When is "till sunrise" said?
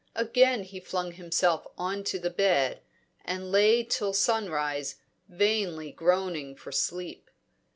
3.83-4.95